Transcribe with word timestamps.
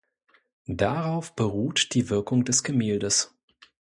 Darauf 0.65 1.35
beruht 1.35 1.93
die 1.93 2.09
Wirkung 2.09 2.43
des 2.43 2.63
Gemäldes. 2.63 3.35